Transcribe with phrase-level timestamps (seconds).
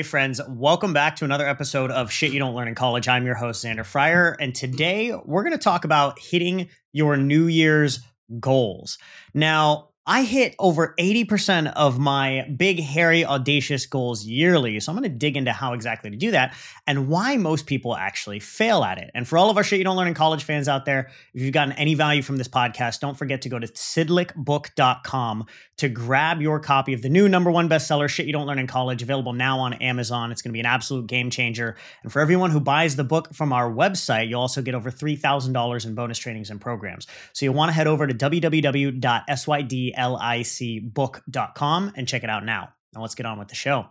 [0.00, 3.06] Hey, friends, welcome back to another episode of Shit You Don't Learn in College.
[3.06, 7.48] I'm your host, Xander Fryer, and today we're going to talk about hitting your New
[7.48, 8.00] Year's
[8.40, 8.96] goals.
[9.34, 14.80] Now, I hit over 80% of my big, hairy, audacious goals yearly.
[14.80, 17.94] So I'm going to dig into how exactly to do that and why most people
[17.94, 19.10] actually fail at it.
[19.14, 21.42] And for all of our shit you don't learn in college fans out there, if
[21.42, 26.40] you've gotten any value from this podcast, don't forget to go to sydlicbook.com to grab
[26.40, 29.34] your copy of the new number one bestseller, Shit You Don't Learn in College, available
[29.34, 30.32] now on Amazon.
[30.32, 31.76] It's going to be an absolute game changer.
[32.02, 35.86] And for everyone who buys the book from our website, you'll also get over $3,000
[35.86, 37.06] in bonus trainings and programs.
[37.32, 42.70] So you'll want to head over to www.syd licbook.com and check it out now.
[42.94, 43.86] Now let's get on with the show.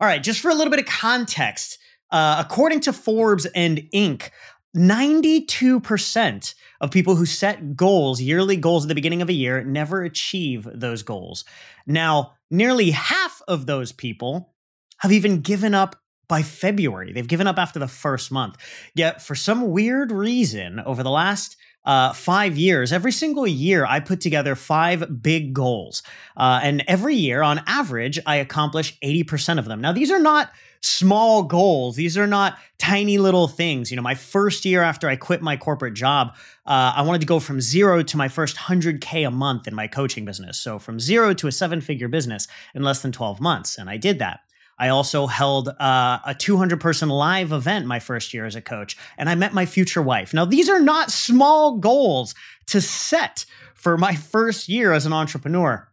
[0.00, 1.78] All right, just for a little bit of context,
[2.10, 4.30] uh, according to Forbes and Inc.,
[4.76, 10.02] 92% of people who set goals, yearly goals at the beginning of a year, never
[10.02, 11.44] achieve those goals.
[11.86, 14.54] Now, nearly half of those people
[14.98, 15.96] have even given up
[16.28, 17.12] by February.
[17.12, 18.56] They've given up after the first month.
[18.94, 24.00] Yet, for some weird reason, over the last uh, five years, every single year, I
[24.00, 26.02] put together five big goals.
[26.36, 29.80] Uh, and every year, on average, I accomplish 80% of them.
[29.80, 30.50] Now, these are not
[30.82, 31.96] small goals.
[31.96, 33.90] These are not tiny little things.
[33.90, 36.34] You know, my first year after I quit my corporate job,
[36.66, 39.86] uh, I wanted to go from zero to my first 100K a month in my
[39.86, 40.58] coaching business.
[40.58, 43.76] So from zero to a seven figure business in less than 12 months.
[43.78, 44.40] And I did that.
[44.80, 48.96] I also held uh, a 200 person live event my first year as a coach,
[49.18, 50.32] and I met my future wife.
[50.32, 52.34] Now, these are not small goals
[52.68, 55.86] to set for my first year as an entrepreneur.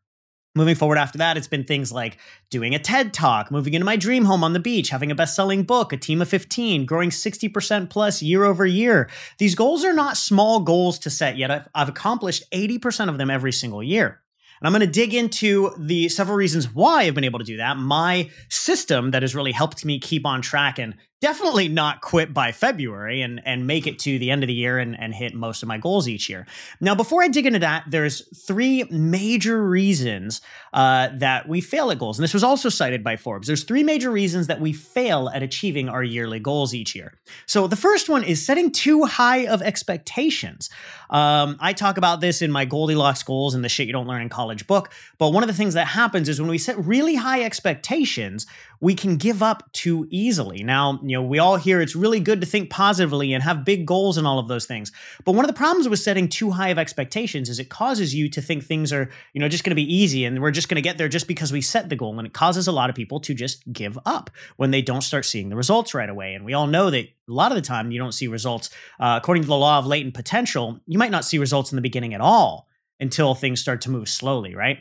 [0.56, 2.18] Moving forward after that, it's been things like
[2.50, 5.36] doing a TED talk, moving into my dream home on the beach, having a best
[5.36, 9.10] selling book, a team of 15, growing 60% plus year over year.
[9.38, 11.52] These goals are not small goals to set yet.
[11.52, 14.22] I've, I've accomplished 80% of them every single year.
[14.60, 17.58] And I'm going to dig into the several reasons why I've been able to do
[17.58, 22.32] that, my system that has really helped me keep on track and definitely not quit
[22.32, 25.34] by February and, and make it to the end of the year and, and hit
[25.34, 26.46] most of my goals each year.
[26.80, 30.42] Now, before I dig into that, there's three major reasons
[30.74, 32.20] uh, that we fail at goals.
[32.20, 33.48] And this was also cited by Forbes.
[33.48, 37.18] There's three major reasons that we fail at achieving our yearly goals each year.
[37.48, 40.70] So the first one is setting too high of expectations.
[41.10, 44.22] Um, I talk about this in my Goldilocks goals and the shit you don't learn
[44.22, 44.92] in college book.
[45.18, 48.46] But one of the things that happens is when we set really high expectations,
[48.80, 50.64] we can give up too easily.
[50.64, 53.86] Now, you know, we all hear it's really good to think positively and have big
[53.86, 54.92] goals and all of those things.
[55.26, 58.30] But one of the problems with setting too high of expectations is it causes you
[58.30, 60.76] to think things are, you know, just going to be easy and we're just going
[60.76, 62.18] to get there just because we set the goal.
[62.18, 65.26] And it causes a lot of people to just give up when they don't start
[65.26, 66.34] seeing the results right away.
[66.34, 68.70] And we all know that a lot of the time you don't see results.
[69.00, 71.82] Uh, according to the law of latent potential, you might not see results in the
[71.82, 72.68] beginning at all
[73.00, 74.80] until things start to move slowly, right?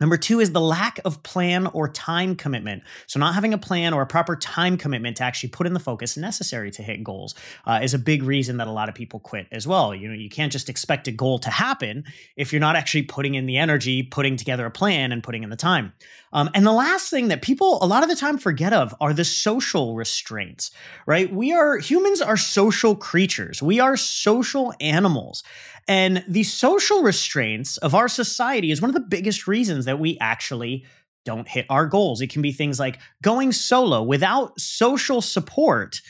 [0.00, 2.82] Number two is the lack of plan or time commitment.
[3.06, 5.80] So, not having a plan or a proper time commitment to actually put in the
[5.80, 7.34] focus necessary to hit goals
[7.66, 9.94] uh, is a big reason that a lot of people quit as well.
[9.94, 12.04] You know, you can't just expect a goal to happen
[12.36, 15.50] if you're not actually putting in the energy, putting together a plan, and putting in
[15.50, 15.92] the time.
[16.32, 19.12] Um, and the last thing that people a lot of the time forget of are
[19.12, 20.70] the social restraints,
[21.06, 21.32] right?
[21.32, 25.42] We are humans are social creatures, we are social animals.
[25.88, 30.18] And the social restraints of our society is one of the biggest reasons that we
[30.20, 30.84] actually
[31.24, 32.20] don't hit our goals.
[32.20, 36.00] It can be things like going solo without social support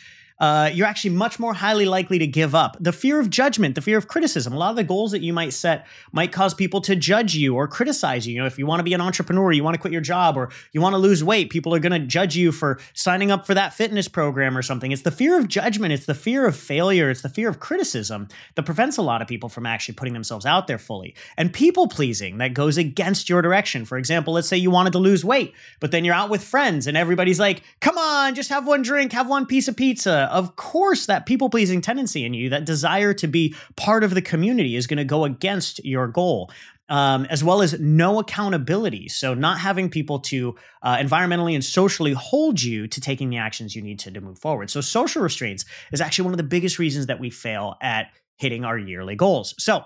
[0.40, 2.76] uh, you're actually much more highly likely to give up.
[2.80, 4.52] The fear of judgment, the fear of criticism.
[4.52, 7.54] A lot of the goals that you might set might cause people to judge you
[7.54, 8.34] or criticize you.
[8.34, 10.36] You know, if you want to be an entrepreneur, you want to quit your job,
[10.36, 13.46] or you want to lose weight, people are going to judge you for signing up
[13.46, 14.92] for that fitness program or something.
[14.92, 18.28] It's the fear of judgment, it's the fear of failure, it's the fear of criticism
[18.54, 21.14] that prevents a lot of people from actually putting themselves out there fully.
[21.36, 23.84] And people pleasing that goes against your direction.
[23.84, 26.86] For example, let's say you wanted to lose weight, but then you're out with friends
[26.86, 30.29] and everybody's like, come on, just have one drink, have one piece of pizza.
[30.30, 34.22] Of course, that people pleasing tendency in you, that desire to be part of the
[34.22, 36.50] community, is going to go against your goal.
[36.88, 39.08] Um, as well as no accountability.
[39.08, 43.76] So, not having people to uh, environmentally and socially hold you to taking the actions
[43.76, 44.70] you need to, to move forward.
[44.70, 48.64] So, social restraints is actually one of the biggest reasons that we fail at hitting
[48.64, 49.54] our yearly goals.
[49.56, 49.84] So,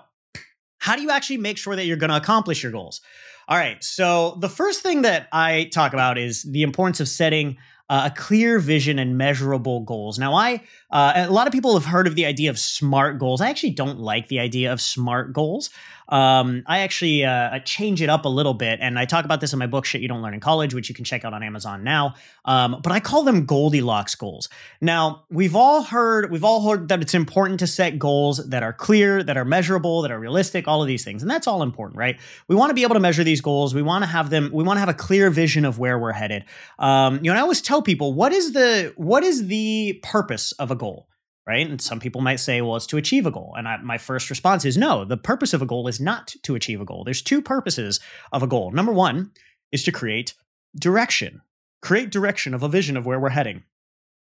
[0.79, 3.01] how do you actually make sure that you're going to accomplish your goals?
[3.47, 3.83] All right.
[3.83, 7.57] So, the first thing that I talk about is the importance of setting
[7.89, 10.17] uh, a clear vision and measurable goals.
[10.17, 13.41] Now, I uh, a lot of people have heard of the idea of smart goals.
[13.41, 15.69] I actually don't like the idea of smart goals.
[16.09, 19.53] Um, I actually uh, change it up a little bit, and I talk about this
[19.53, 21.43] in my book, Shit You Don't Learn in College, which you can check out on
[21.43, 22.15] Amazon now.
[22.45, 24.49] Um, but I call them Goldilocks goals.
[24.81, 28.73] Now, we've all heard we've all heard that it's important to set goals that are
[28.73, 31.97] clear, that are measurable, that are realistic, all of these things, and that's all important,
[31.97, 32.19] right?
[32.47, 33.73] We want to be able to measure these goals.
[33.73, 34.51] We want to have them.
[34.53, 36.45] We want to have a clear vision of where we're headed.
[36.79, 40.71] Um, you know, I always tell people what is the what is the purpose of
[40.71, 41.07] a goal
[41.47, 41.67] right?
[41.69, 43.53] And some people might say, well, it's to achieve a goal.
[43.57, 46.55] And I, my first response is no, the purpose of a goal is not to
[46.55, 47.03] achieve a goal.
[47.03, 47.99] There's two purposes
[48.31, 48.71] of a goal.
[48.71, 49.31] Number one
[49.71, 50.33] is to create
[50.77, 51.41] direction,
[51.81, 53.63] create direction of a vision of where we're heading.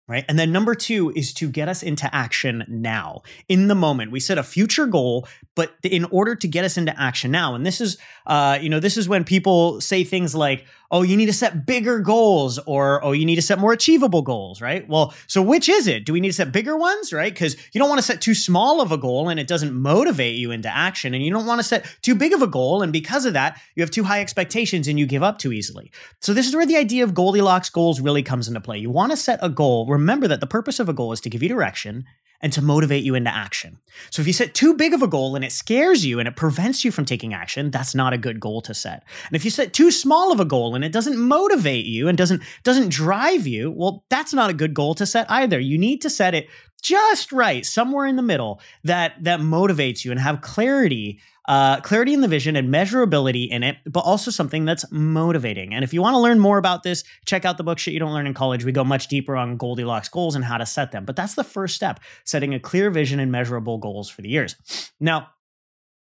[0.07, 0.25] Right.
[0.27, 4.12] And then number two is to get us into action now, in the moment.
[4.12, 5.25] We set a future goal,
[5.56, 8.81] but in order to get us into action now, and this is, uh, you know,
[8.81, 13.03] this is when people say things like, oh, you need to set bigger goals or,
[13.03, 14.88] oh, you need to set more achievable goals, right?
[14.89, 16.05] Well, so which is it?
[16.05, 17.33] Do we need to set bigger ones, right?
[17.33, 20.35] Because you don't want to set too small of a goal and it doesn't motivate
[20.35, 21.13] you into action.
[21.13, 22.81] And you don't want to set too big of a goal.
[22.81, 25.91] And because of that, you have too high expectations and you give up too easily.
[26.19, 28.77] So this is where the idea of Goldilocks goals really comes into play.
[28.77, 29.87] You want to set a goal.
[29.87, 32.05] Remember that the purpose of a goal is to give you direction
[32.41, 33.77] and to motivate you into action.
[34.09, 36.35] So if you set too big of a goal and it scares you and it
[36.35, 39.03] prevents you from taking action, that's not a good goal to set.
[39.27, 42.17] And if you set too small of a goal and it doesn't motivate you and
[42.17, 45.59] doesn't doesn't drive you, well, that's not a good goal to set either.
[45.59, 46.47] You need to set it
[46.81, 52.13] just right, somewhere in the middle that that motivates you and have clarity uh, clarity
[52.13, 55.73] in the vision and measurability in it, but also something that's motivating.
[55.73, 57.99] And if you want to learn more about this, check out the book Shit You
[57.99, 58.63] Don't Learn in College.
[58.63, 61.05] We go much deeper on Goldilocks goals and how to set them.
[61.05, 64.55] But that's the first step setting a clear vision and measurable goals for the years.
[64.99, 65.29] Now,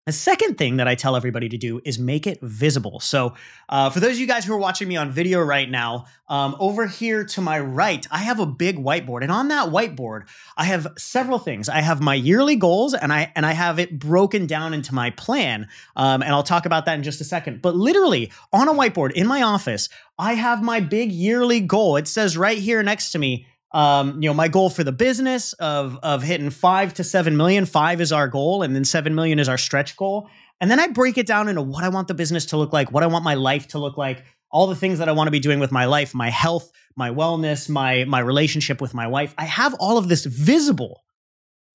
[0.06, 3.00] the second thing that I tell everybody to do is make it visible.
[3.00, 3.34] So,
[3.68, 6.54] uh, for those of you guys who are watching me on video right now, um,
[6.60, 10.66] over here to my right, I have a big whiteboard, and on that whiteboard, I
[10.66, 11.68] have several things.
[11.68, 15.10] I have my yearly goals, and I and I have it broken down into my
[15.10, 15.66] plan.
[15.96, 17.60] Um, and I'll talk about that in just a second.
[17.60, 19.88] But literally on a whiteboard in my office,
[20.20, 21.96] I have my big yearly goal.
[21.96, 25.52] It says right here next to me um, you know, my goal for the business
[25.54, 27.66] of of hitting five to seven million.
[27.66, 30.28] Five is our goal, and then seven million is our stretch goal.
[30.60, 32.90] And then I break it down into what I want the business to look like,
[32.90, 35.32] what I want my life to look like, all the things that I want to
[35.32, 39.34] be doing with my life, my health, my wellness, my my relationship with my wife.
[39.36, 41.04] I have all of this visible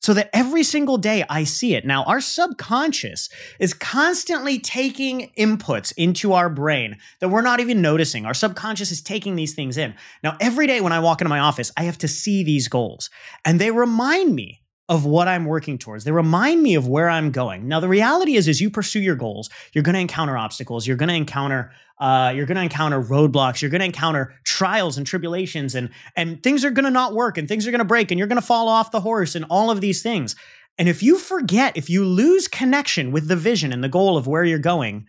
[0.02, 1.86] so that every single day I see it.
[1.86, 8.26] Now, our subconscious is constantly taking inputs into our brain that we're not even noticing.
[8.26, 9.94] Our subconscious is taking these things in.
[10.24, 13.10] Now, every day when I walk into my office, I have to see these goals,
[13.46, 16.04] and they remind me of what I'm working towards.
[16.04, 17.68] They remind me of where I'm going.
[17.68, 20.86] Now, the reality is, as you pursue your goals, you're going to encounter obstacles.
[20.86, 23.62] You're going to encounter, uh, you're going to encounter roadblocks.
[23.62, 27.38] You're going to encounter trials and tribulations, and and things are going to not work,
[27.38, 29.46] and things are going to break, and you're going to fall off the horse, and
[29.50, 30.36] all of these things.
[30.78, 34.28] And if you forget, if you lose connection with the vision and the goal of
[34.28, 35.06] where you're going,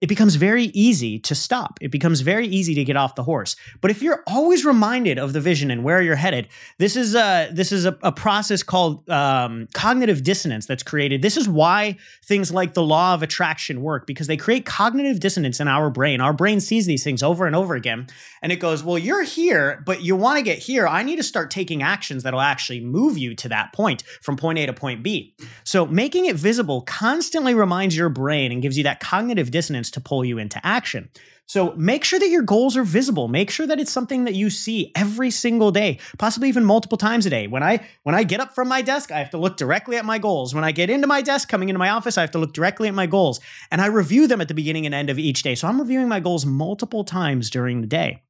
[0.00, 1.78] it becomes very easy to stop.
[1.80, 3.56] It becomes very easy to get off the horse.
[3.80, 7.50] But if you're always reminded of the vision and where you're headed, this is a
[7.52, 11.20] this is a, a process called um, cognitive dissonance that's created.
[11.20, 15.58] This is why things like the law of attraction work because they create cognitive dissonance
[15.58, 16.20] in our brain.
[16.20, 18.06] Our brain sees these things over and over again,
[18.40, 20.86] and it goes, "Well, you're here, but you want to get here.
[20.86, 24.60] I need to start taking actions that'll actually move you to that point from point
[24.60, 28.84] A to point B." So making it visible constantly reminds your brain and gives you
[28.84, 31.10] that cognitive dissonance to pull you into action.
[31.48, 33.26] So make sure that your goals are visible.
[33.26, 37.24] Make sure that it's something that you see every single day, possibly even multiple times
[37.24, 37.46] a day.
[37.46, 40.04] When I when I get up from my desk, I have to look directly at
[40.04, 40.54] my goals.
[40.54, 42.86] When I get into my desk, coming into my office, I have to look directly
[42.86, 43.40] at my goals.
[43.70, 45.54] And I review them at the beginning and end of each day.
[45.54, 48.22] So I'm reviewing my goals multiple times during the day.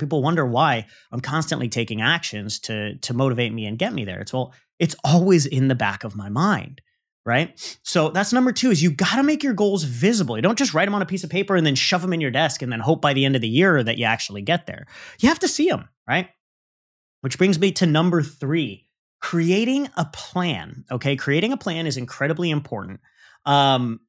[0.00, 4.20] People wonder why I'm constantly taking actions to to motivate me and get me there.
[4.20, 6.80] It's well, it's always in the back of my mind
[7.26, 7.78] right?
[7.82, 10.36] So that's number two is you got to make your goals visible.
[10.36, 12.20] You don't just write them on a piece of paper and then shove them in
[12.20, 14.66] your desk and then hope by the end of the year that you actually get
[14.66, 14.86] there.
[15.18, 16.28] You have to see them, right?
[17.20, 18.86] Which brings me to number three,
[19.20, 20.84] creating a plan.
[20.90, 23.00] Okay, creating a plan is incredibly important.
[23.44, 24.00] Um,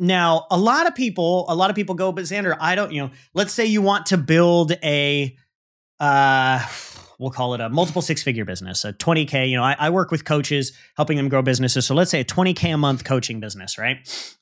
[0.00, 3.02] now, a lot of people, a lot of people go, but Xander, I don't, you
[3.02, 5.36] know, let's say you want to build a
[6.00, 6.64] uh
[7.18, 9.50] we'll call it a multiple six figure business, a 20K.
[9.50, 11.86] You know, I, I, work with coaches helping them grow businesses.
[11.86, 13.98] So let's say a 20K a month coaching business, right?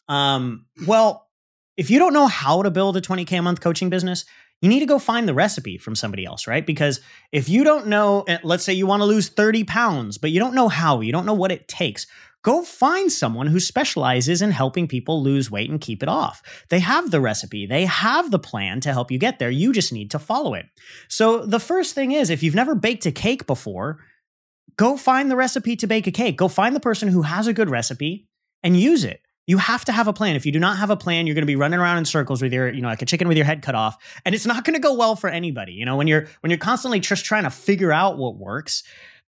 [0.09, 1.29] Um, well,
[1.77, 4.25] if you don't know how to build a 20K a month coaching business,
[4.63, 6.65] you need to go find the recipe from somebody else, right?
[6.65, 7.01] Because
[7.33, 10.41] if you don't know, eh, let's say you want to lose 30 pounds, but you
[10.41, 12.07] don't know how, you don't know what it takes,
[12.47, 16.41] go find someone who specializes in helping people lose weight and keep it off.
[16.69, 19.51] They have the recipe, they have the plan to help you get there.
[19.51, 20.67] You just need to follow it.
[21.09, 23.99] So, the first thing is if you've never baked a cake before,
[24.77, 26.37] go find the recipe to bake a cake.
[26.37, 28.29] Go find the person who has a good recipe
[28.63, 29.21] and use it.
[29.49, 30.37] You have to have a plan.
[30.37, 32.43] If you do not have a plan, you're going to be running around in circles
[32.43, 34.63] with your, you know, like a chicken with your head cut off, and it's not
[34.63, 35.73] going to go well for anybody.
[35.73, 38.85] You know, when you're when you're constantly just trying to figure out what works,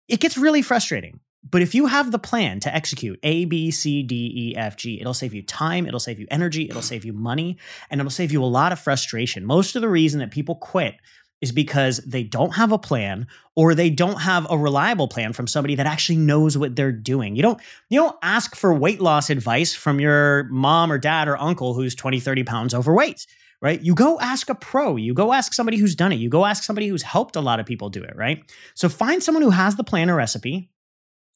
[0.09, 1.21] it gets really frustrating.
[1.49, 5.01] But if you have the plan to execute A, B, C, D, E, F, G,
[5.01, 7.59] it'll save you time, it'll save you energy, it'll save you money,
[7.91, 9.45] and it'll save you a lot of frustration.
[9.45, 10.97] Most of the reason that people quit
[11.43, 15.49] is because they don't have a plan or they don't have a reliable plan from
[15.49, 17.35] somebody that actually knows what they're doing.
[17.35, 21.37] You don't you don't ask for weight loss advice from your mom or dad or
[21.37, 23.27] uncle who's 20, 30 pounds overweight,
[23.61, 23.81] right?
[23.83, 26.63] You go ask a pro, you go ask somebody who's done it, you go ask
[26.63, 28.45] somebody who's helped a lot of people do it, right?
[28.75, 30.71] So find someone who has the plan or recipe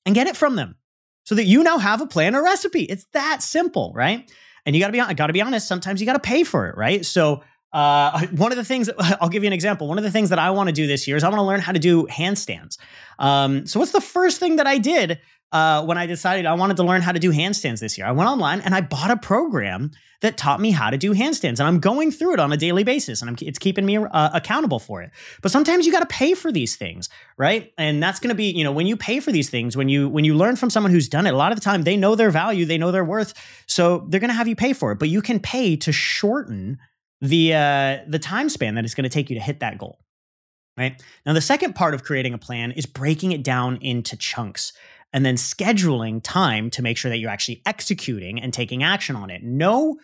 [0.06, 0.76] and get it from them
[1.24, 2.84] so that you now have a plan or recipe.
[2.84, 4.30] It's that simple, right?
[4.64, 5.68] And you got to be, I got to be honest.
[5.68, 7.04] Sometimes you got to pay for it, right?
[7.04, 9.88] So uh, one of the things that, I'll give you an example.
[9.88, 11.44] One of the things that I want to do this year is I want to
[11.44, 12.78] learn how to do handstands.
[13.18, 15.18] Um, so what's the first thing that I did
[15.56, 18.06] uh, when I decided I wanted to learn how to do handstands this year.
[18.06, 21.58] I went online and I bought a program that taught me how to do handstands,
[21.60, 24.30] and I'm going through it on a daily basis, and I'm, it's keeping me uh,
[24.32, 25.10] accountable for it.
[25.42, 27.72] But sometimes you got to pay for these things, right?
[27.76, 30.08] And that's going to be, you know, when you pay for these things, when you
[30.08, 32.14] when you learn from someone who's done it, a lot of the time they know
[32.14, 33.34] their value, they know their worth,
[33.66, 34.98] so they're going to have you pay for it.
[34.98, 36.78] But you can pay to shorten
[37.20, 39.98] the uh, the time span that it's going to take you to hit that goal.
[40.78, 44.74] Right now, the second part of creating a plan is breaking it down into chunks
[45.16, 49.30] and then scheduling time to make sure that you're actually executing and taking action on
[49.30, 49.42] it.
[49.42, 49.96] No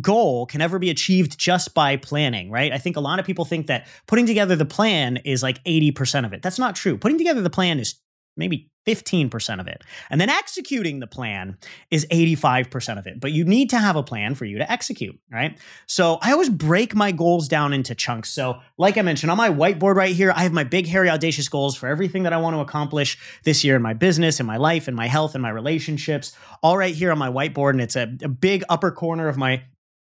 [0.00, 2.72] goal can ever be achieved just by planning, right?
[2.72, 6.24] I think a lot of people think that putting together the plan is like 80%
[6.24, 6.40] of it.
[6.40, 6.96] That's not true.
[6.96, 7.96] Putting together the plan is
[8.38, 9.82] maybe 15% of it.
[10.10, 11.56] And then executing the plan
[11.90, 13.20] is 85% of it.
[13.20, 15.58] But you need to have a plan for you to execute, right?
[15.86, 18.30] So I always break my goals down into chunks.
[18.30, 21.48] So, like I mentioned, on my whiteboard right here, I have my big, hairy, audacious
[21.48, 24.56] goals for everything that I want to accomplish this year in my business, in my
[24.56, 27.70] life, in my health, in my relationships, all right here on my whiteboard.
[27.70, 29.62] And it's a, a big upper corner of my,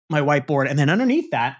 [0.08, 0.68] my whiteboard.
[0.68, 1.56] And then underneath that,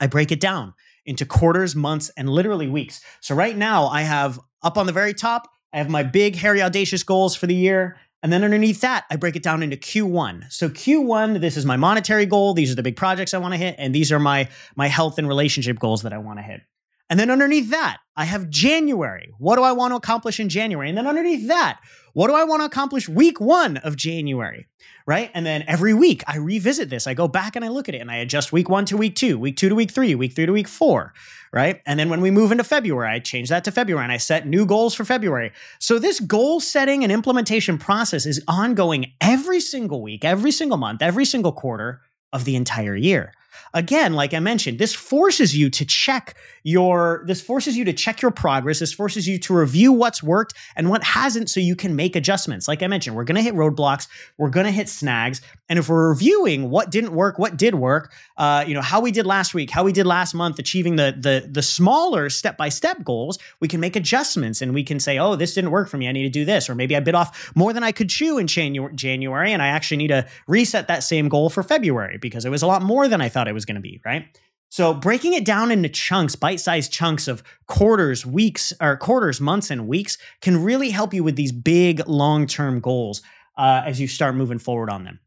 [0.00, 0.74] I break it down
[1.04, 3.00] into quarters, months, and literally weeks.
[3.20, 6.62] So right now, I have up on the very top, I have my big, hairy,
[6.62, 7.96] audacious goals for the year.
[8.22, 10.50] And then underneath that, I break it down into Q1.
[10.52, 12.52] So Q1, this is my monetary goal.
[12.52, 13.76] These are the big projects I want to hit.
[13.78, 16.62] And these are my, my health and relationship goals that I want to hit.
[17.10, 19.32] And then underneath that, I have January.
[19.38, 20.88] What do I want to accomplish in January?
[20.88, 21.80] And then underneath that,
[22.12, 24.66] what do I want to accomplish week one of January?
[25.06, 25.30] Right.
[25.32, 27.06] And then every week I revisit this.
[27.06, 29.14] I go back and I look at it and I adjust week one to week
[29.14, 31.14] two, week two to week three, week three to week four.
[31.50, 31.80] Right.
[31.86, 34.46] And then when we move into February, I change that to February and I set
[34.46, 35.52] new goals for February.
[35.78, 41.00] So this goal setting and implementation process is ongoing every single week, every single month,
[41.00, 42.02] every single quarter
[42.34, 43.32] of the entire year.
[43.74, 48.22] Again, like I mentioned, this forces you to check your this forces you to check
[48.22, 48.78] your progress.
[48.78, 52.68] This forces you to review what's worked and what hasn't so you can make adjustments.
[52.68, 55.88] Like I mentioned, we're going to hit roadblocks, we're going to hit snags, and if
[55.88, 59.54] we're reviewing what didn't work, what did work, uh, you know, how we did last
[59.54, 63.80] week, how we did last month achieving the the the smaller step-by-step goals, we can
[63.80, 66.08] make adjustments and we can say, "Oh, this didn't work for me.
[66.08, 68.38] I need to do this." Or maybe I bit off more than I could chew
[68.38, 72.50] in January and I actually need to reset that same goal for February because it
[72.50, 74.26] was a lot more than I thought it was going to be, right?
[74.70, 79.88] So breaking it down into chunks, bite-sized chunks of quarters, weeks, or quarters, months, and
[79.88, 83.22] weeks can really help you with these big long-term goals
[83.56, 85.20] uh, as you start moving forward on them.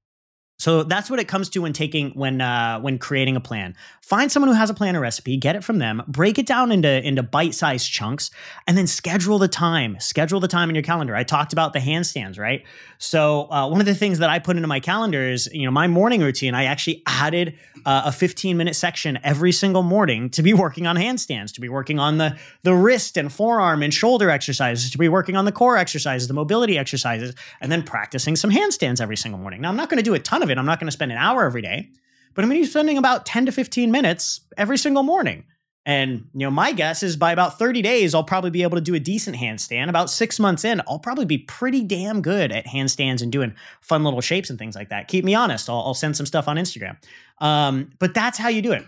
[0.62, 3.74] So that's what it comes to when taking when uh, when creating a plan.
[4.04, 6.72] Find someone who has a plan or recipe, get it from them, break it down
[6.72, 8.30] into into bite-sized chunks,
[8.68, 9.98] and then schedule the time.
[10.00, 11.16] Schedule the time in your calendar.
[11.16, 12.64] I talked about the handstands, right?
[13.00, 15.72] So uh, one of the things that I put into my calendar is, you know,
[15.72, 16.54] my morning routine.
[16.54, 20.96] I actually added uh, a 15 minute section every single morning to be working on
[20.96, 25.10] handstands, to be working on the the wrist and forearm and shoulder exercises, to be
[25.10, 29.40] working on the core exercises, the mobility exercises, and then practicing some handstands every single
[29.40, 29.62] morning.
[29.62, 30.58] Now I'm not going to do a ton of it.
[30.58, 31.90] I'm not going to spend an hour every day,
[32.34, 35.46] but I'm going to be spending about 10 to 15 minutes every single morning.
[35.86, 38.82] And you know, my guess is by about 30 days, I'll probably be able to
[38.82, 39.90] do a decent handstand.
[39.90, 44.04] About six months in, I'll probably be pretty damn good at handstands and doing fun
[44.04, 45.08] little shapes and things like that.
[45.08, 45.70] Keep me honest.
[45.70, 46.98] I'll, I'll send some stuff on Instagram.
[47.40, 48.86] Um, but that's how you do it.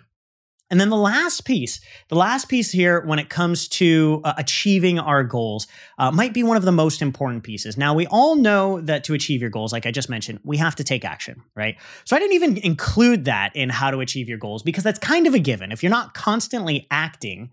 [0.73, 4.97] And then the last piece, the last piece here when it comes to uh, achieving
[4.97, 5.67] our goals
[5.99, 7.77] uh, might be one of the most important pieces.
[7.77, 10.75] Now, we all know that to achieve your goals, like I just mentioned, we have
[10.77, 11.75] to take action, right?
[12.05, 15.27] So I didn't even include that in how to achieve your goals because that's kind
[15.27, 15.71] of a given.
[15.71, 17.51] If you're not constantly acting,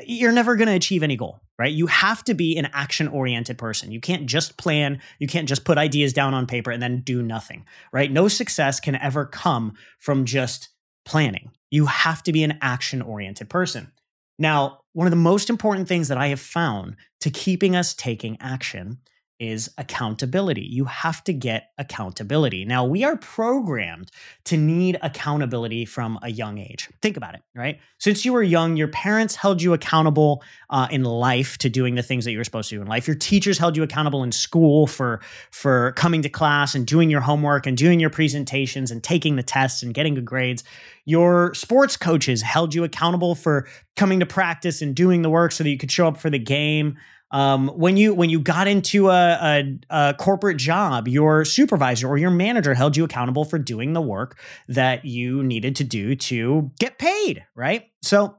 [0.00, 1.72] you're never going to achieve any goal, right?
[1.72, 3.92] You have to be an action oriented person.
[3.92, 7.22] You can't just plan, you can't just put ideas down on paper and then do
[7.22, 8.10] nothing, right?
[8.10, 10.70] No success can ever come from just
[11.04, 11.52] planning.
[11.76, 13.92] You have to be an action oriented person.
[14.38, 18.38] Now, one of the most important things that I have found to keeping us taking
[18.40, 19.00] action
[19.38, 20.62] is accountability.
[20.62, 22.64] You have to get accountability.
[22.64, 24.10] Now, we are programmed
[24.44, 26.88] to need accountability from a young age.
[27.02, 27.78] Think about it, right?
[27.98, 32.02] Since you were young, your parents held you accountable uh, in life to doing the
[32.02, 33.06] things that you were supposed to do in life.
[33.06, 37.20] Your teachers held you accountable in school for for coming to class and doing your
[37.20, 40.64] homework and doing your presentations and taking the tests and getting good grades.
[41.04, 45.62] Your sports coaches held you accountable for coming to practice and doing the work so
[45.62, 46.96] that you could show up for the game.
[47.32, 52.16] Um, when you when you got into a, a, a, corporate job, your supervisor or
[52.16, 56.70] your manager held you accountable for doing the work that you needed to do to
[56.78, 57.86] get paid, right?
[58.02, 58.36] So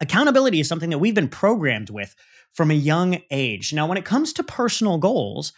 [0.00, 2.16] accountability is something that we've been programmed with
[2.52, 3.72] from a young age.
[3.72, 5.52] Now, when it comes to personal goals,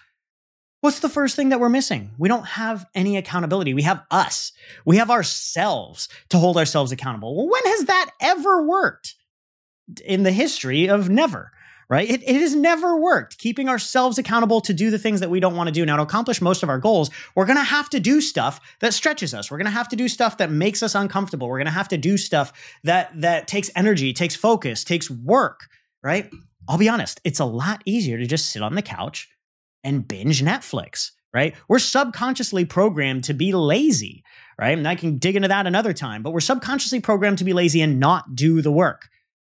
[0.81, 2.11] what's the first thing that we're missing?
[2.19, 3.73] We don't have any accountability.
[3.73, 4.53] We have us.
[4.85, 7.35] We have ourselves to hold ourselves accountable.
[7.35, 9.15] Well, when has that ever worked?
[10.05, 11.51] In the history of never
[11.89, 12.09] right?
[12.09, 13.39] It, it has never worked.
[13.39, 15.87] Keeping ourselves accountable to do the things that we don't want to do.
[15.87, 18.93] Now, to accomplish most of our goals, we're going to have to do stuff that
[18.93, 19.51] stretches us.
[19.51, 21.49] We're going to have to do stuff that makes us uncomfortable.
[21.49, 22.53] We're going to have to do stuff
[22.85, 25.69] that that takes energy, takes focus, takes work,
[26.03, 26.31] right?
[26.69, 29.29] I'll be honest, it's a lot easier to just sit on the couch
[29.83, 31.55] and binge Netflix, right?
[31.69, 34.23] We're subconsciously programmed to be lazy,
[34.59, 34.77] right?
[34.77, 37.81] And I can dig into that another time, but we're subconsciously programmed to be lazy
[37.81, 39.09] and not do the work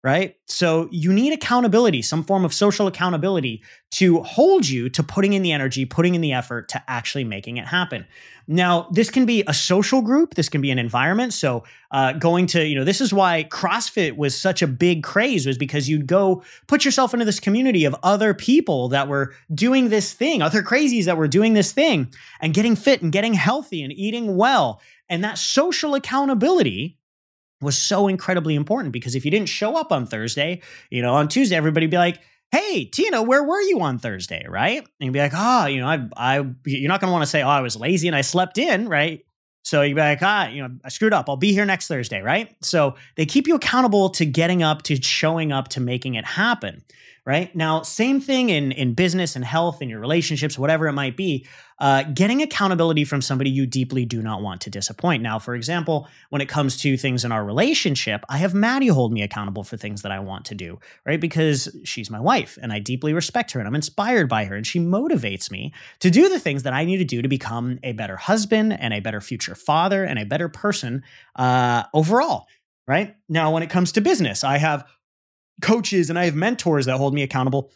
[0.06, 0.36] right?
[0.46, 5.42] So you need accountability, some form of social accountability to hold you to putting in
[5.42, 8.06] the energy, putting in the effort to actually making it happen.
[8.46, 11.32] Now, this can be a social group, this can be an environment.
[11.32, 15.44] So, uh, going to, you know, this is why CrossFit was such a big craze,
[15.44, 19.88] was because you'd go put yourself into this community of other people that were doing
[19.88, 23.82] this thing, other crazies that were doing this thing and getting fit and getting healthy
[23.82, 24.80] and eating well.
[25.08, 26.95] And that social accountability
[27.60, 31.28] was so incredibly important because if you didn't show up on Thursday, you know, on
[31.28, 32.20] Tuesday, everybody'd be like,
[32.52, 34.44] hey, Tina, where were you on Thursday?
[34.48, 34.78] Right.
[34.78, 37.26] And you'd be like, oh, you know, I, I, you're not going to want to
[37.30, 38.88] say, oh, I was lazy and I slept in.
[38.88, 39.24] Right.
[39.62, 41.28] So you'd be like, ah, you know, I screwed up.
[41.28, 42.22] I'll be here next Thursday.
[42.22, 42.54] Right.
[42.62, 46.84] So they keep you accountable to getting up, to showing up, to making it happen
[47.26, 47.54] right?
[47.56, 51.46] Now, same thing in in business and health and your relationships, whatever it might be.
[51.78, 55.22] Uh, getting accountability from somebody you deeply do not want to disappoint.
[55.22, 59.12] Now, for example, when it comes to things in our relationship, I have Maddie hold
[59.12, 61.20] me accountable for things that I want to do, right?
[61.20, 64.66] Because she's my wife and I deeply respect her and I'm inspired by her and
[64.66, 67.92] she motivates me to do the things that I need to do to become a
[67.92, 71.02] better husband and a better future father and a better person
[71.34, 72.46] uh, overall
[72.88, 73.16] right?
[73.28, 74.84] Now, when it comes to business, I have
[75.62, 77.70] coaches and I have mentors that hold me accountable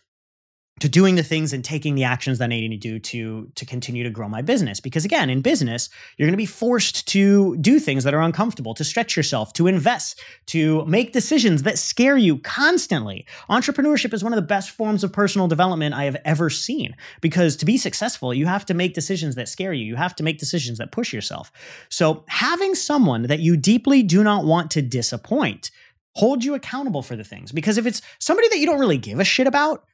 [0.80, 3.66] to doing the things and taking the actions that I need to do to to
[3.66, 4.80] continue to grow my business.
[4.80, 8.74] Because again, in business, you're going to be forced to do things that are uncomfortable,
[8.74, 13.26] to stretch yourself, to invest, to make decisions that scare you constantly.
[13.50, 17.56] Entrepreneurship is one of the best forms of personal development I have ever seen because
[17.56, 19.84] to be successful, you have to make decisions that scare you.
[19.84, 21.52] You have to make decisions that push yourself.
[21.90, 25.70] So, having someone that you deeply do not want to disappoint
[26.14, 27.52] hold you accountable for the things.
[27.52, 29.84] Because if it's somebody that you don't really give a shit about,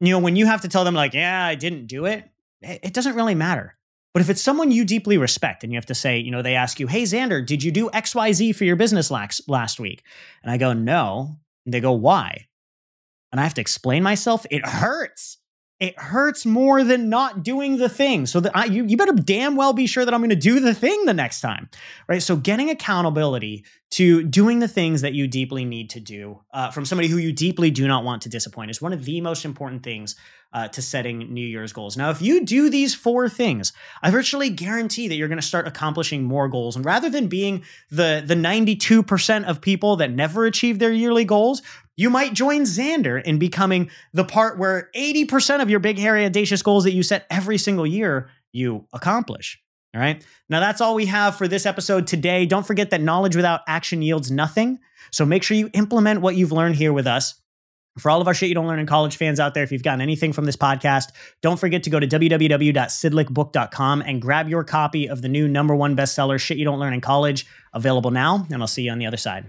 [0.00, 2.28] you know, when you have to tell them, like, yeah, I didn't do it,
[2.60, 3.76] it doesn't really matter.
[4.12, 6.54] But if it's someone you deeply respect and you have to say, you know, they
[6.54, 10.04] ask you, hey, Xander, did you do XYZ for your business last, week?
[10.42, 11.36] And I go, no.
[11.64, 12.46] And they go, why?
[13.32, 14.46] And I have to explain myself.
[14.50, 15.38] It hurts.
[15.80, 18.26] it hurts more than not doing the thing.
[18.26, 20.60] So that I, you, you better damn well be sure that I'm going to do
[20.60, 21.68] the thing the next time,
[22.08, 22.22] right?
[22.22, 26.84] So getting accountability to doing the things that you deeply need to do uh, from
[26.84, 29.84] somebody who you deeply do not want to disappoint is one of the most important
[29.84, 30.16] things
[30.52, 31.96] uh, to setting New Year's goals.
[31.96, 35.68] Now, if you do these four things, I virtually guarantee that you're going to start
[35.68, 36.74] accomplishing more goals.
[36.74, 41.62] And rather than being the the 92% of people that never achieve their yearly goals,
[41.96, 46.62] you might join Xander in becoming the part where 80% of your big, hairy, audacious
[46.62, 49.63] goals that you set every single year you accomplish.
[49.94, 50.24] All right.
[50.48, 52.46] Now, that's all we have for this episode today.
[52.46, 54.78] Don't forget that knowledge without action yields nothing.
[55.10, 57.34] So make sure you implement what you've learned here with us.
[57.98, 59.84] For all of our shit you don't learn in college fans out there, if you've
[59.84, 65.08] gotten anything from this podcast, don't forget to go to www.sydlicbook.com and grab your copy
[65.08, 68.48] of the new number one bestseller, Shit You Don't Learn in College, available now.
[68.50, 69.48] And I'll see you on the other side.